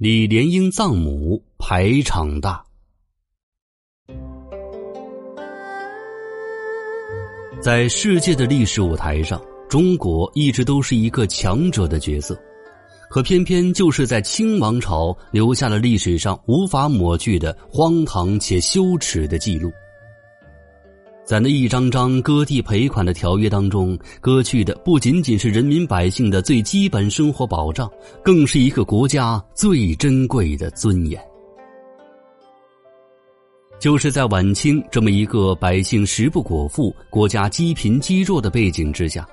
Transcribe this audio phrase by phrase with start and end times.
[0.00, 2.64] 李莲英葬母排场大。
[7.60, 12.40] 在世界的历史舞台上，中国一直都是一个强者的角色，
[13.10, 19.68] 可偏偏就是在清王朝留下了历史上无法抹去的荒唐且羞耻的记录。
[21.28, 27.86] 在那一张张割地赔款的条约当中，割去的不仅仅是人民百姓的最基本生活保障，
[28.24, 31.22] 更是一个国家最珍贵的尊严。
[33.78, 39.28] 就是在晚清这么一个百姓食不果腹、国家积贫积弱的背景之下，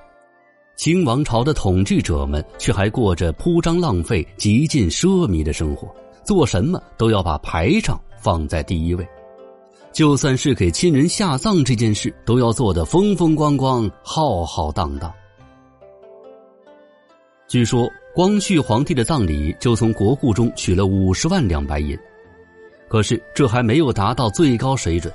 [0.76, 5.88] 清王朝的统治者们却还过着铺张浪费、极尽奢靡的生活，
[6.26, 9.08] 做什么都要把排场放在第一位。
[9.96, 15.10] 就算是给亲人下葬这件事，都要做得风风光光、浩浩荡荡。
[17.48, 21.98] 据说光绪皇帝的葬礼就从国库中取了五十万两白银，
[22.88, 25.10] 可是这还没有达到最高水准。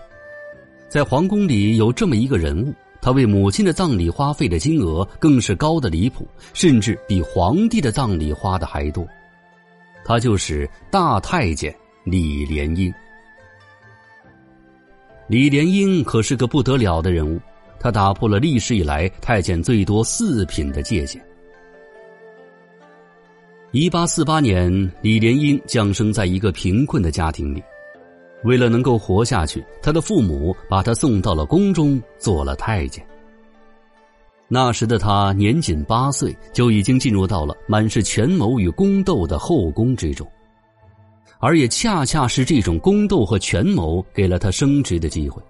[0.89, 9.07] 在皇宫里有这么一个人物，他为母亲的葬礼花费的金额更是高的离谱，甚至比皇帝的葬礼花的还多。
[10.03, 11.71] 他就是大太监
[12.03, 12.91] 李莲英。
[15.31, 17.39] 李莲英可是个不得了的人物，
[17.79, 21.25] 他打破了历史以来太监最多四品的界限。
[23.71, 27.63] 一八四八年，李莲英降生在一个贫困的家庭里，
[28.43, 33.01] 为了能够活下去，他的父母把他送到了宫中做了太监。
[34.49, 40.29] 那时的他年仅八岁，就已经进入到了满是权谋与宫斗的后宫之中。
[41.41, 45.41] 而也恰恰是这种宫斗和权谋，给了他升职的机会。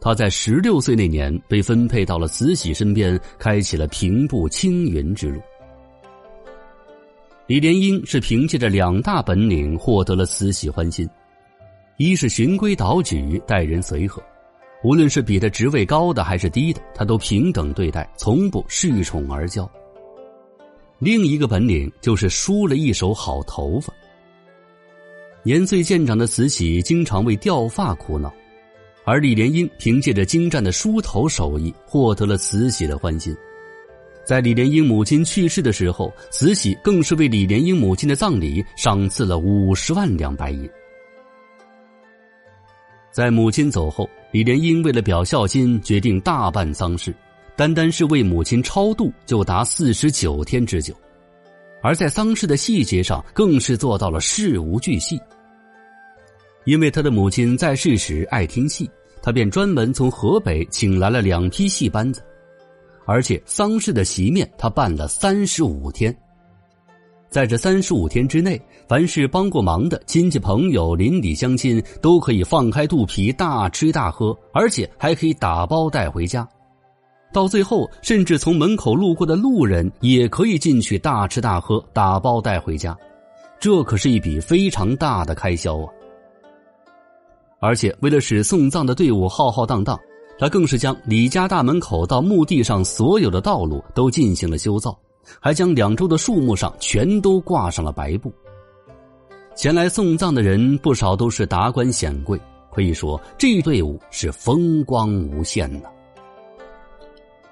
[0.00, 5.40] 他在十六岁那年被分配到了慈禧身边，开启了平步青云之路。
[7.46, 11.08] 李莲英是凭借着两大本领获得了慈禧欢心：
[11.96, 14.20] 一是循规蹈矩、待人随和，
[14.82, 19.68] 无论是比他职位高的还是低的，他都平等对待，从不恃宠而骄；
[20.98, 23.92] 另一个本领就是梳了一手好头发。
[25.46, 28.34] 年岁渐长的慈禧经常为掉发苦恼，
[29.04, 33.32] 而李莲英凭借着精湛的梳头手艺获得了慈禧的欢心。
[34.24, 40.68] 在李莲英母亲去世的时候，慈禧更是为李莲英母亲的葬礼赏赐了五十万两白银。
[43.12, 47.14] 在母亲走后，李莲英为了表孝心，决定大办丧事，
[47.54, 50.92] 单单是为母亲超度就达四十九天之久，
[51.84, 55.16] 而在丧事的细节上更是做到了事无巨细。
[56.66, 58.90] 因为他的母亲在世时爱听戏，
[59.22, 62.20] 他便专门从河北请来了两批戏班子，
[63.06, 66.14] 而且丧事的席面他办了三十五天。
[67.28, 76.48] 在这三十五天之内，凡是帮过忙的亲戚朋友、邻里乡亲都可以放开肚皮大吃大喝，而且还可以打包带回家。
[77.32, 82.96] 到最后，甚至从门口路过的路人也可以进去大吃大喝、打包带回家。
[83.60, 85.92] 这可是一笔非常大的开销啊！
[87.58, 89.98] 而且为了使送葬的队伍浩浩荡荡，
[90.38, 94.96] 他更是将李家大门口到墓地上所有的道路都进行了修造，
[95.40, 98.32] 还将两周的树木上全都挂上了白布。
[99.54, 102.38] 前来送葬的人不少都是达官显贵，
[102.70, 105.90] 可以说这一队伍是风光无限的。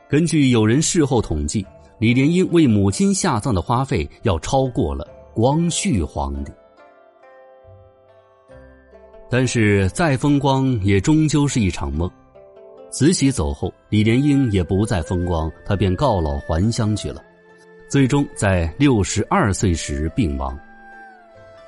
[0.07, 1.65] 根据有人事后统计，
[1.99, 6.53] 李莲英为母亲下葬的花费要超过了光绪皇帝。
[9.37, 12.09] 但是再风光也终究是一场梦。
[12.89, 17.21] 慈禧走后，李莲英也不再风光，他便告老还乡去了，
[17.89, 20.57] 最终在六十二岁时病亡。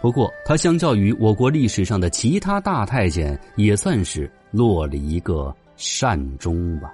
[0.01, 6.93] 不过，他相较于我国历史上的其他大太监，也算是落了一个善终吧。